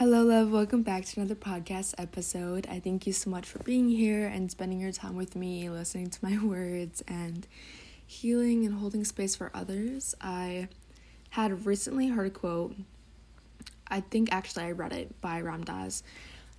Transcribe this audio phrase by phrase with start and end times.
[0.00, 0.50] Hello, love.
[0.50, 2.66] Welcome back to another podcast episode.
[2.70, 6.08] I thank you so much for being here and spending your time with me, listening
[6.08, 7.46] to my words, and
[8.06, 10.14] healing and holding space for others.
[10.18, 10.68] I
[11.28, 12.76] had recently heard a quote.
[13.88, 16.02] I think actually I read it by Ram Dass,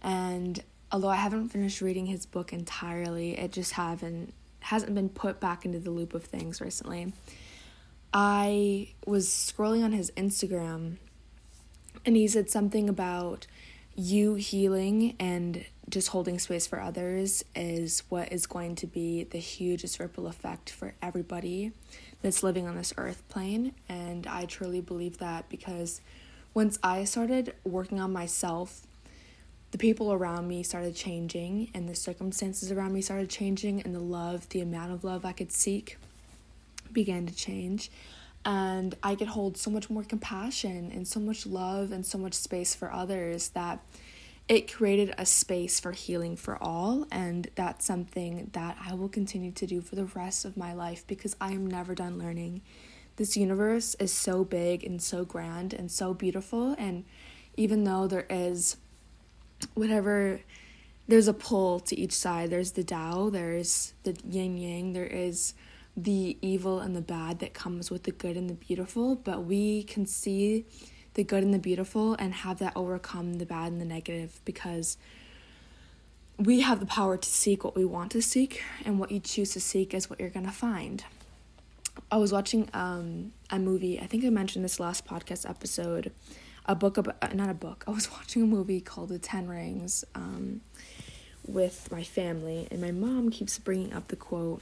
[0.03, 5.39] and although I haven't finished reading his book entirely, it just haven't hasn't been put
[5.39, 7.11] back into the loop of things recently.
[8.13, 10.97] I was scrolling on his Instagram
[12.05, 13.47] and he said something about
[13.95, 19.37] you healing and just holding space for others is what is going to be the
[19.37, 21.71] hugest ripple effect for everybody
[22.21, 23.73] that's living on this earth plane.
[23.89, 25.99] And I truly believe that because
[26.53, 28.87] once I started working on myself,
[29.71, 34.01] the people around me started changing, and the circumstances around me started changing, and the
[34.01, 35.97] love, the amount of love I could seek
[36.91, 37.89] began to change
[38.43, 42.33] and I could hold so much more compassion and so much love and so much
[42.33, 43.79] space for others that
[44.47, 47.07] it created a space for healing for all.
[47.11, 51.05] And that's something that I will continue to do for the rest of my life
[51.07, 52.61] because I am never done learning.
[53.17, 56.75] This universe is so big and so grand and so beautiful.
[56.77, 57.05] And
[57.55, 58.77] even though there is
[59.75, 60.41] whatever
[61.07, 65.53] there's a pull to each side, there's the Tao, there's the yin yang, there is
[65.95, 69.83] the evil and the bad that comes with the good and the beautiful, but we
[69.83, 70.65] can see
[71.13, 74.97] the good and the beautiful and have that overcome the bad and the negative because
[76.37, 79.51] we have the power to seek what we want to seek, and what you choose
[79.51, 81.03] to seek is what you're gonna find.
[82.11, 86.11] I was watching um, a movie, I think I mentioned this last podcast episode,
[86.65, 89.47] a book about, uh, not a book, I was watching a movie called The Ten
[89.47, 90.61] Rings um,
[91.45, 94.61] with my family, and my mom keeps bringing up the quote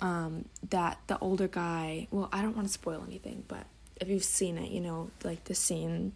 [0.00, 3.66] um, that the older guy, well, I don't want to spoil anything, but
[4.00, 6.12] if you've seen it, you know, like the scene,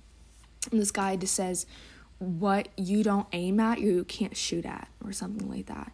[0.71, 1.67] this guy just says,
[2.19, 5.93] what you don't aim at, you can't shoot at, or something like that.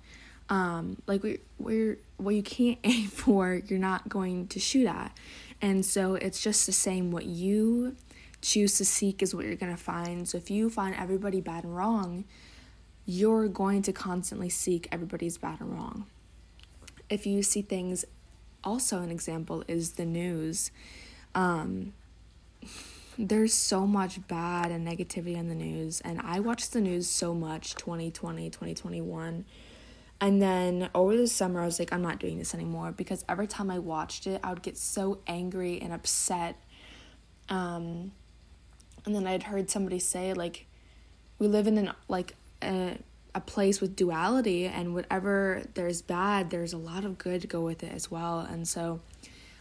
[0.48, 5.16] Um, like we, we're, what you can't aim for, you're not going to shoot at.
[5.62, 7.10] And so it's just the same.
[7.10, 7.96] What you
[8.42, 10.28] choose to seek is what you're going to find.
[10.28, 12.24] So if you find everybody bad and wrong,
[13.06, 16.06] you're going to constantly seek everybody's bad and wrong
[17.08, 18.04] if you see things,
[18.64, 20.70] also an example is the news.
[21.34, 21.92] Um,
[23.18, 27.34] there's so much bad and negativity in the news, and I watched the news so
[27.34, 29.44] much 2020, 2021.
[30.20, 33.46] And then over the summer, I was like, I'm not doing this anymore because every
[33.46, 36.56] time I watched it, I would get so angry and upset.
[37.50, 38.12] Um,
[39.04, 40.66] and then I'd heard somebody say, like,
[41.38, 42.98] we live in an, like, a
[43.36, 47.60] a place with duality and whatever there's bad there's a lot of good to go
[47.60, 48.98] with it as well and so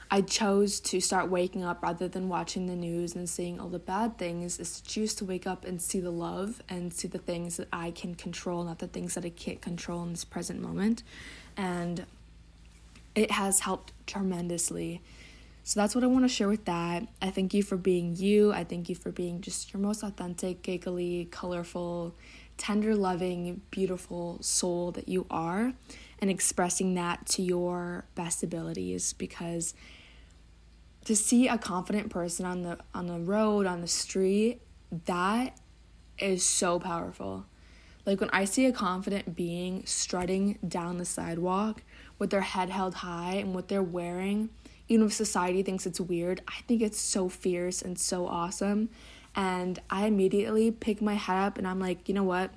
[0.10, 3.78] i chose to start waking up rather than watching the news and seeing all the
[3.78, 7.18] bad things is to choose to wake up and see the love and see the
[7.18, 10.62] things that i can control not the things that i can't control in this present
[10.62, 11.04] moment
[11.58, 12.06] and
[13.14, 15.02] it has helped tremendously
[15.68, 17.08] so that's what I want to share with that.
[17.24, 18.54] I thank you for being you.
[18.54, 22.14] I thank you for being just your most authentic, giggly, colorful,
[22.58, 25.74] tender, loving, beautiful soul that you are
[26.20, 29.74] and expressing that to your best abilities because
[31.06, 34.62] to see a confident person on the on the road, on the street,
[35.06, 35.58] that
[36.18, 37.46] is so powerful.
[38.06, 41.84] Like when I see a confident being strutting down the sidewalk
[42.20, 44.50] with their head held high and what they're wearing,
[44.88, 48.90] even if society thinks it's weird, I think it's so fierce and so awesome.
[49.36, 52.52] And I immediately pick my head up and I'm like, you know what?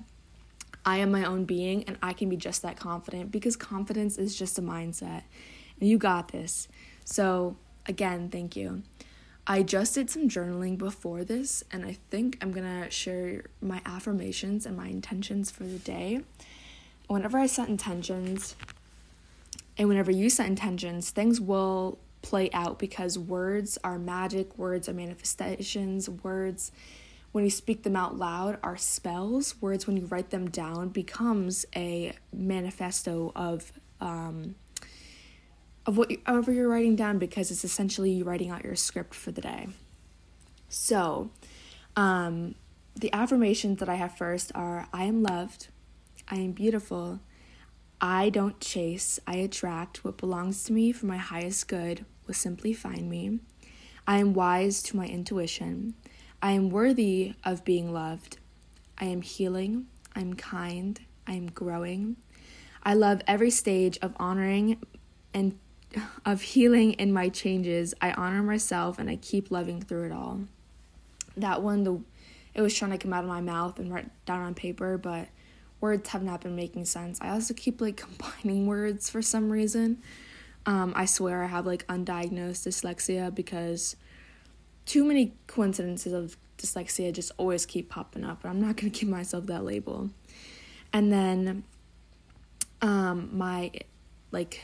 [0.85, 4.35] I am my own being and I can be just that confident because confidence is
[4.35, 5.23] just a mindset.
[5.79, 6.67] And you got this.
[7.03, 8.83] So, again, thank you.
[9.47, 14.67] I just did some journaling before this, and I think I'm gonna share my affirmations
[14.67, 16.21] and my intentions for the day.
[17.07, 18.55] Whenever I set intentions,
[19.75, 24.93] and whenever you set intentions, things will play out because words are magic, words are
[24.93, 26.71] manifestations, words
[27.31, 29.61] when you speak them out loud are spells.
[29.61, 33.71] Words when you write them down becomes a manifesto of
[34.01, 34.55] um
[35.85, 39.13] of what you, whatever you're writing down because it's essentially you writing out your script
[39.13, 39.67] for the day.
[40.69, 41.29] So
[41.95, 42.55] um
[42.95, 45.67] the affirmations that i have first are i am loved.
[46.27, 47.19] I am beautiful
[48.01, 52.73] i don't chase i attract what belongs to me for my highest good will simply
[52.73, 53.39] find me
[54.07, 55.93] i am wise to my intuition
[56.41, 58.37] I am worthy of being loved.
[58.97, 59.87] I am healing.
[60.15, 60.99] I'm kind.
[61.27, 62.15] I am growing.
[62.81, 64.81] I love every stage of honoring
[65.33, 65.59] and
[66.25, 67.93] of healing in my changes.
[68.01, 70.41] I honor myself and I keep loving through it all.
[71.35, 72.01] That one, the it
[72.55, 75.27] it was trying to come out of my mouth and write down on paper, but
[75.81, 77.19] words have not been making sense.
[77.21, 80.01] I also keep like combining words for some reason.
[80.65, 83.95] Um, I swear I have like undiagnosed dyslexia because
[84.85, 88.41] too many coincidences of dyslexia just always keep popping up.
[88.41, 90.09] But I'm not gonna give myself that label.
[90.91, 91.63] And then
[92.81, 93.71] um, my
[94.31, 94.63] like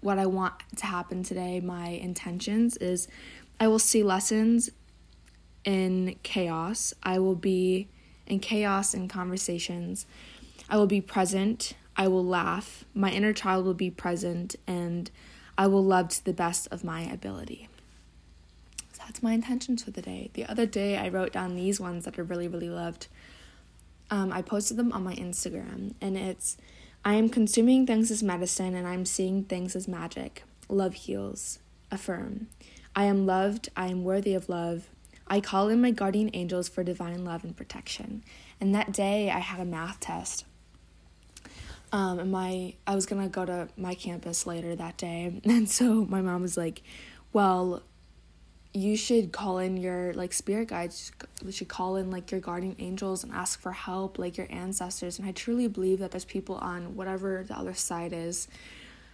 [0.00, 3.08] what I want to happen today, my intentions is
[3.60, 4.70] I will see lessons
[5.64, 6.92] in chaos.
[7.02, 7.88] I will be
[8.26, 10.06] in chaos in conversations.
[10.72, 11.74] I will be present.
[11.98, 12.86] I will laugh.
[12.94, 15.10] My inner child will be present and
[15.58, 17.68] I will love to the best of my ability.
[18.94, 20.30] So that's my intentions for the day.
[20.32, 23.08] The other day, I wrote down these ones that I really, really loved.
[24.10, 26.56] Um, I posted them on my Instagram, and it's
[27.04, 30.42] I am consuming things as medicine and I'm seeing things as magic.
[30.70, 31.58] Love heals.
[31.90, 32.46] Affirm.
[32.96, 33.68] I am loved.
[33.76, 34.88] I am worthy of love.
[35.26, 38.22] I call in my guardian angels for divine love and protection.
[38.58, 40.46] And that day I had a math test.
[41.92, 46.04] Um, and my I was gonna go to my campus later that day, and so
[46.06, 46.82] my mom was like,
[47.32, 47.82] "Well,
[48.74, 51.12] you should call in your like spirit guides.
[51.44, 55.18] You should call in like your guardian angels and ask for help like your ancestors.
[55.18, 58.48] And i truly believe that there's people on whatever the other side is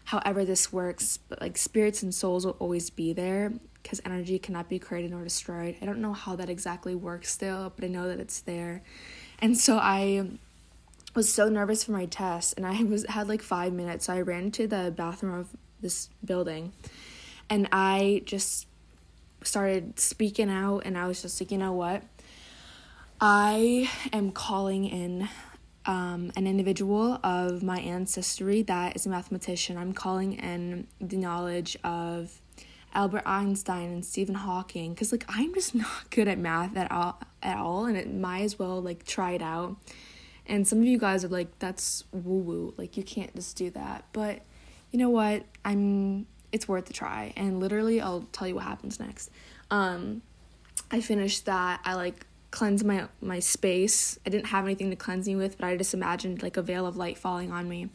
[0.04, 3.52] however this works but like spirits and souls will always be there
[3.82, 5.76] because energy cannot be created nor destroyed.
[5.82, 8.82] I don't know how that exactly works still but i know that it's there.
[9.40, 10.24] And so i
[11.14, 14.20] was so nervous for my test and i was had like five minutes so i
[14.20, 15.48] ran to the bathroom of
[15.80, 16.72] this building
[17.48, 18.68] and i just
[19.42, 22.02] started speaking out and I was just like, you know what?
[23.20, 25.28] I am calling in
[25.86, 29.76] um, an individual of my ancestry that is a mathematician.
[29.76, 32.40] I'm calling in the knowledge of
[32.94, 37.20] Albert Einstein and Stephen Hawking because like I'm just not good at math at all
[37.42, 39.76] at all and it might as well like try it out.
[40.48, 43.70] And some of you guys are like that's woo woo like you can't just do
[43.70, 44.04] that.
[44.12, 44.40] But
[44.90, 45.44] you know what?
[45.64, 47.32] I'm it's worth a try.
[47.36, 49.30] And literally, I'll tell you what happens next.
[49.70, 50.22] Um,
[50.90, 51.80] I finished that.
[51.84, 54.18] I like cleansed my my space.
[54.26, 56.86] I didn't have anything to cleanse me with, but I just imagined like a veil
[56.86, 57.82] of light falling on me.
[57.82, 57.90] And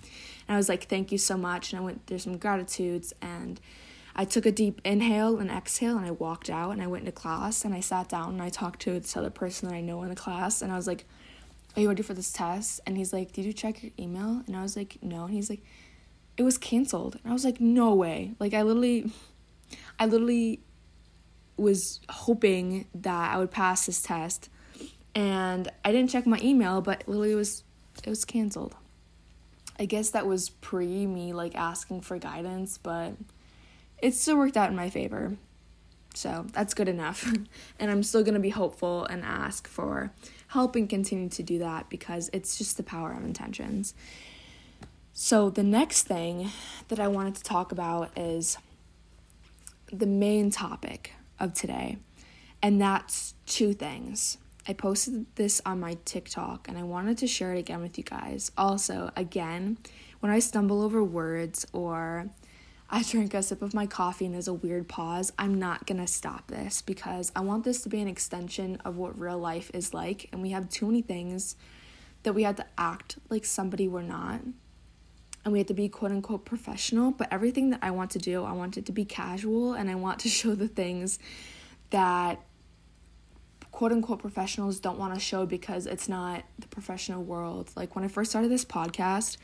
[0.49, 3.59] I was like, "Thank you so much." And I went through some gratitudes and
[4.15, 7.11] I took a deep inhale and exhale and I walked out and I went into
[7.11, 10.03] class and I sat down and I talked to this other person that I know
[10.03, 11.05] in the class and I was like,
[11.75, 12.81] Are you ready for this test?
[12.85, 14.43] And he's like, Did you check your email?
[14.47, 15.25] And I was like, No.
[15.25, 15.63] And he's like,
[16.37, 17.15] it was canceled.
[17.23, 18.33] And I was like, no way.
[18.39, 19.11] Like I literally
[19.99, 20.61] I literally
[21.57, 24.49] was hoping that I would pass this test.
[25.15, 27.63] And I didn't check my email, but literally it was
[28.03, 28.75] it was canceled.
[29.79, 33.13] I guess that was pre me like asking for guidance, but
[34.01, 35.37] it still worked out in my favor.
[36.15, 37.31] So that's good enough.
[37.79, 40.11] and I'm still to be hopeful and ask for
[40.53, 43.95] help and continue to do that because it's just the power of intentions.
[45.11, 46.49] So, the next thing
[46.89, 48.57] that I wanted to talk about is
[49.91, 51.97] the main topic of today,
[52.61, 54.37] and that's two things.
[54.67, 58.03] I posted this on my TikTok and I wanted to share it again with you
[58.03, 58.49] guys.
[58.57, 59.77] Also, again,
[60.21, 62.29] when I stumble over words or
[62.89, 66.07] I drink a sip of my coffee and there's a weird pause, I'm not gonna
[66.07, 69.93] stop this because I want this to be an extension of what real life is
[69.93, 71.55] like, and we have too many things
[72.23, 74.41] that we have to act like somebody we're not
[75.43, 77.11] and we have to be quote unquote professional.
[77.11, 79.95] But everything that I want to do, I want it to be casual and I
[79.95, 81.19] want to show the things
[81.89, 82.39] that
[83.71, 87.71] quote unquote professionals don't want to show because it's not the professional world.
[87.75, 89.37] Like when I first started this podcast,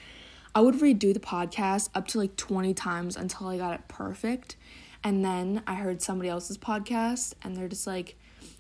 [0.55, 4.55] I would redo the podcast up to like 20 times until I got it perfect.
[5.03, 8.15] And then I heard somebody else's podcast and they're just like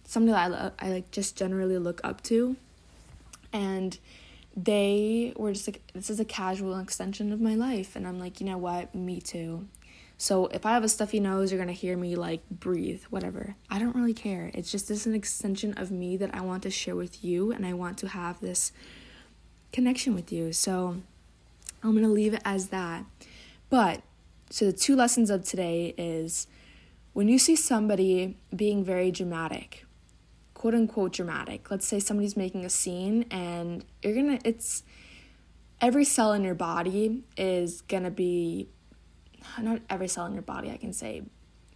[0.05, 2.55] somebody that I, I like just generally look up to.
[3.51, 3.97] And
[4.55, 7.95] they were just like, this is a casual extension of my life.
[7.95, 8.93] And I'm like, you know what?
[8.93, 9.67] Me too.
[10.21, 13.55] So if I have a stuffy nose, you're gonna hear me like breathe, whatever.
[13.69, 14.51] I don't really care.
[14.53, 17.65] It's just this an extension of me that I want to share with you, and
[17.65, 18.73] I want to have this
[19.71, 20.51] connection with you.
[20.51, 20.97] So
[21.83, 23.05] I'm gonna leave it as that.
[23.69, 24.01] But
[24.49, 26.47] so the two lessons of today is
[27.13, 29.85] when you see somebody being very dramatic,
[30.53, 31.69] quote unquote dramatic.
[31.69, 34.83] Let's say somebody's making a scene and you're gonna, it's
[35.81, 38.69] every cell in your body is gonna be,
[39.59, 41.23] not every cell in your body, I can say.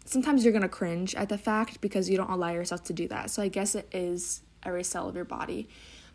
[0.05, 3.29] Sometimes you're gonna cringe at the fact because you don't allow yourself to do that.
[3.29, 5.69] So I guess it is every cell of your body.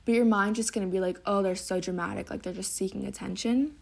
[0.09, 3.05] But your mind just gonna be like, oh, they're so dramatic, like they're just seeking
[3.05, 3.73] attention.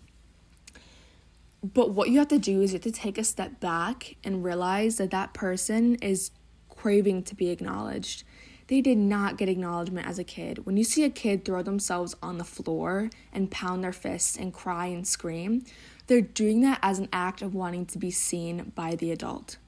[1.62, 4.42] But what you have to do is you have to take a step back and
[4.42, 6.32] realize that that person is
[6.68, 8.24] craving to be acknowledged
[8.66, 10.66] they did not get acknowledgement as a kid.
[10.66, 14.52] When you see a kid throw themselves on the floor and pound their fists and
[14.52, 15.64] cry and scream,
[16.08, 19.58] they're doing that as an act of wanting to be seen by the adult.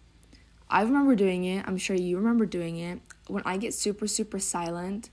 [0.69, 1.65] I remember doing it.
[1.69, 2.99] I'm sure you remember doing it.
[3.29, 5.11] When I get super, super silent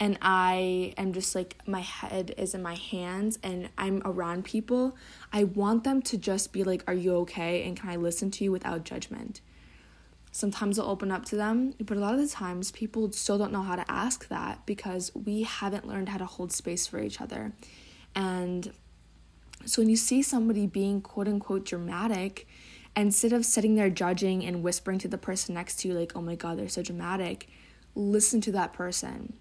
[0.00, 4.96] and I am just like, my head is in my hands and I'm around people,
[5.30, 7.64] I want them to just be like, Are you okay?
[7.64, 9.42] And can I listen to you without judgment?
[10.32, 13.52] Sometimes I'll open up to them, but a lot of the times people still don't
[13.52, 17.20] know how to ask that because we haven't learned how to hold space for each
[17.20, 17.52] other.
[18.14, 18.72] And
[19.66, 22.46] so when you see somebody being quote unquote dramatic,
[22.96, 26.22] instead of sitting there judging and whispering to the person next to you, like, oh
[26.22, 27.48] my God, they're so dramatic,
[27.94, 29.34] listen to that person.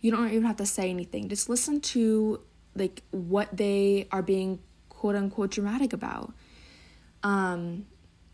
[0.00, 1.28] You don't even have to say anything.
[1.28, 2.40] Just listen to
[2.74, 6.32] like what they are being quote unquote dramatic about.
[7.22, 7.86] Um,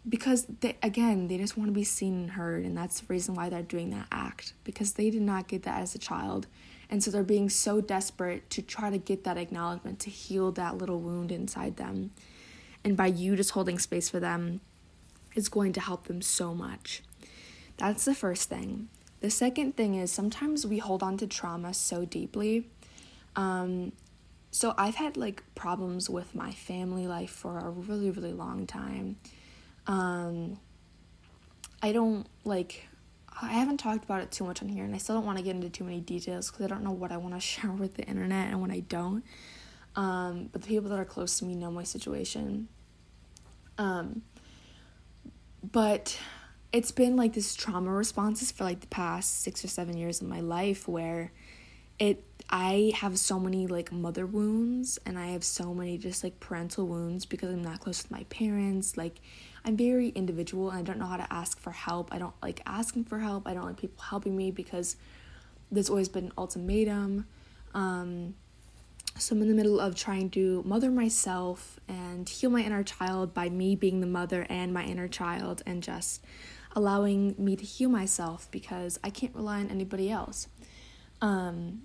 [0.09, 3.35] because they again they just want to be seen and heard and that's the reason
[3.35, 6.47] why they're doing that act because they did not get that as a child
[6.90, 10.76] and so they're being so desperate to try to get that acknowledgement to heal that
[10.76, 12.11] little wound inside them
[12.85, 14.61] and by you just holding space for them
[15.35, 17.02] is going to help them so much
[17.78, 18.88] that's the first thing
[19.25, 22.69] the second thing is sometimes we hold on to trauma so deeply
[23.37, 23.93] um,
[24.50, 29.16] so i've had like problems with my family life for a really really long time
[29.87, 30.59] um,
[31.85, 32.87] I don't like.
[33.43, 35.45] I haven't talked about it too much on here, and I still don't want to
[35.45, 37.95] get into too many details because I don't know what I want to share with
[37.95, 39.25] the internet and what I don't.
[39.97, 42.69] Um, but the people that are close to me know my situation.
[43.76, 44.23] Um,
[45.62, 46.19] but
[46.75, 50.26] it's been like this trauma responses for like the past six or seven years of
[50.26, 51.31] my life where
[52.00, 56.40] it I have so many like mother wounds and I have so many just like
[56.40, 58.97] parental wounds because I'm not close with my parents.
[58.97, 59.21] Like
[59.64, 62.12] I'm very individual and I don't know how to ask for help.
[62.12, 63.47] I don't like asking for help.
[63.47, 64.97] I don't like people helping me because
[65.71, 67.26] there's always been an ultimatum.
[67.73, 68.35] Um,
[69.16, 73.33] so I'm in the middle of trying to mother myself and heal my inner child
[73.33, 76.21] by me being the mother and my inner child and just
[76.75, 80.49] allowing me to heal myself because I can't rely on anybody else.
[81.21, 81.83] Um,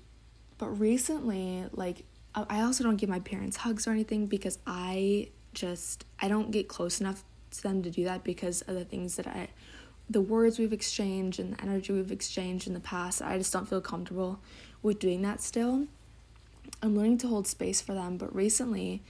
[0.57, 2.05] but recently, like,
[2.35, 6.67] I also don't give my parents hugs or anything because I just I don't get
[6.67, 9.49] close enough to them to do that because of the things that I
[10.09, 13.21] the words we've exchanged and the energy we've exchanged in the past.
[13.21, 14.39] I just don't feel comfortable
[14.81, 15.87] with doing that still.
[16.81, 19.03] I'm learning to hold space for them, but recently,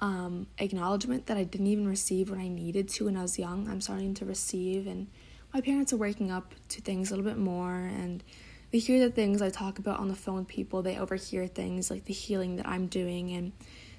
[0.00, 3.68] um, acknowledgement that I didn't even receive when I needed to when I was young,
[3.68, 5.08] I'm starting to receive, and
[5.52, 8.22] my parents are waking up to things a little bit more, and
[8.70, 11.90] they hear the things I talk about on the phone with people, they overhear things
[11.90, 13.52] like the healing that I'm doing, and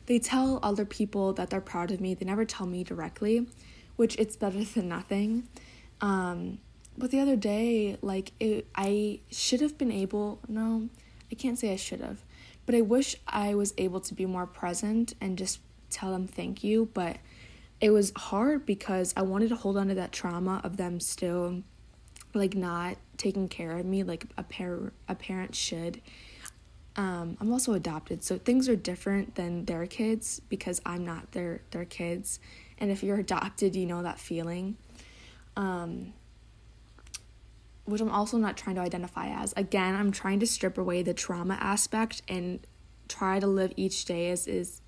[0.06, 2.14] they tell other people that they're proud of me.
[2.14, 3.48] They never tell me directly,
[3.96, 5.48] which it's better than nothing.
[6.02, 6.60] Um,
[6.98, 10.40] but the other day, like it, I should have been able.
[10.48, 10.90] No,
[11.32, 12.24] I can't say I should have,
[12.66, 15.60] but I wish I was able to be more present and just
[15.96, 16.90] tell them thank you.
[16.94, 17.18] But
[17.82, 21.64] it was hard because I wanted to hold on to that trauma of them still,
[22.34, 26.02] like not taking care of me like a pair a parent should.
[26.98, 31.62] Um, I'm also adopted, so things are different than their kids because I'm not their
[31.72, 32.40] their kids
[32.78, 34.78] and if you're adopted, you know that feeling.
[35.56, 36.14] Um,
[37.86, 39.54] which I'm also not trying to identify as.
[39.56, 42.60] Again, I'm trying to strip away the trauma aspect and
[43.08, 44.82] try to live each day as is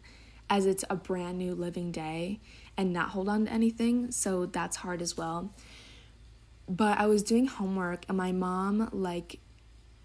[0.49, 2.39] as it's a brand new living day
[2.77, 4.11] and not hold on to anything.
[4.11, 5.51] So that's hard as well.
[6.69, 9.39] But I was doing homework and my mom like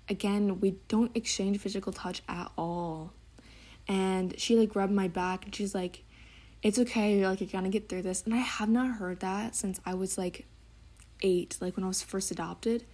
[0.09, 3.13] again, we don't exchange physical touch at all.
[3.89, 6.05] And she like rubbed my back and she's like
[6.63, 8.23] it's okay, you're like, you're gonna get through this.
[8.25, 10.47] And I have not heard that since I was like
[11.21, 12.85] eight, like when I was first adopted.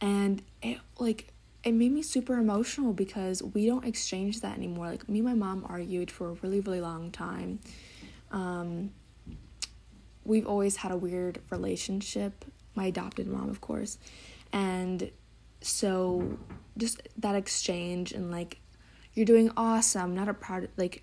[0.00, 1.32] And it like
[1.66, 4.86] it made me super emotional because we don't exchange that anymore.
[4.86, 7.58] Like me and my mom argued for a really, really long time.
[8.30, 8.92] Um
[10.24, 12.44] we've always had a weird relationship,
[12.76, 13.98] my adopted mom, of course.
[14.52, 15.10] And
[15.60, 16.38] so
[16.78, 18.60] just that exchange and like
[19.14, 21.02] you're doing awesome, not a proud like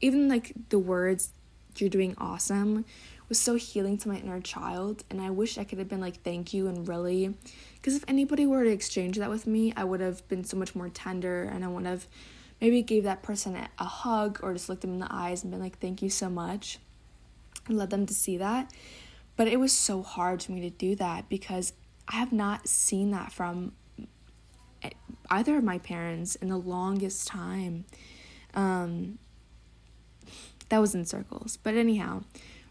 [0.00, 1.32] even like the words
[1.76, 2.84] you're doing awesome
[3.28, 6.22] was so healing to my inner child and i wish i could have been like
[6.22, 7.34] thank you and really
[7.74, 10.74] because if anybody were to exchange that with me i would have been so much
[10.74, 12.06] more tender and i would have
[12.60, 15.60] maybe gave that person a, hug or just looked them in the eyes and been
[15.60, 16.78] like thank you so much
[17.66, 18.72] and let them to see that
[19.36, 21.72] but it was so hard for me to do that because
[22.08, 23.72] i have not seen that from
[25.30, 27.84] either of my parents in the longest time
[28.54, 29.18] um
[30.68, 31.58] that was in circles.
[31.62, 32.22] But anyhow,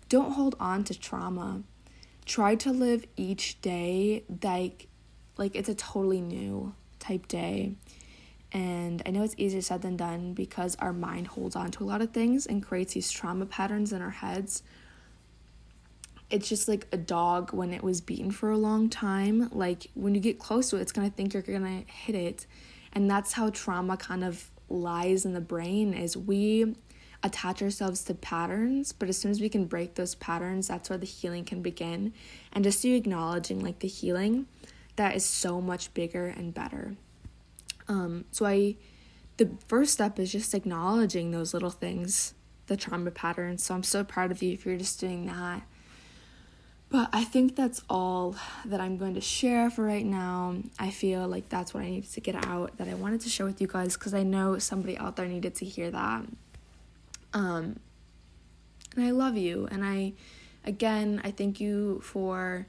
[0.09, 1.63] don't hold on to trauma.
[2.25, 4.87] Try to live each day like
[5.37, 7.75] like it's a totally new type day.
[8.51, 11.85] And I know it's easier said than done because our mind holds on to a
[11.85, 14.63] lot of things and creates these trauma patterns in our heads.
[16.29, 19.49] It's just like a dog when it was beaten for a long time.
[19.51, 22.45] Like when you get close to it, it's gonna think you're gonna hit it.
[22.93, 26.75] And that's how trauma kind of lies in the brain is we
[27.23, 30.99] attach ourselves to patterns, but as soon as we can break those patterns, that's where
[30.99, 32.13] the healing can begin.
[32.53, 34.47] And just you acknowledging like the healing,
[34.95, 36.95] that is so much bigger and better.
[37.87, 38.75] Um, so I,
[39.37, 42.33] the first step is just acknowledging those little things,
[42.67, 43.63] the trauma patterns.
[43.63, 45.63] So I'm so proud of you if you're just doing that.
[46.89, 50.55] But I think that's all that I'm going to share for right now.
[50.79, 53.45] I feel like that's what I needed to get out that I wanted to share
[53.45, 56.23] with you guys because I know somebody out there needed to hear that.
[57.33, 57.79] Um,
[58.95, 59.67] and I love you.
[59.69, 60.13] And I,
[60.65, 62.67] again, I thank you for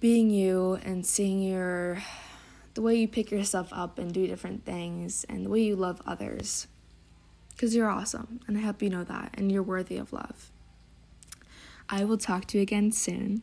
[0.00, 2.02] being you and seeing your,
[2.74, 6.00] the way you pick yourself up and do different things and the way you love
[6.06, 6.66] others.
[7.50, 8.40] Because you're awesome.
[8.46, 9.34] And I hope you know that.
[9.34, 10.50] And you're worthy of love.
[11.88, 13.42] I will talk to you again soon.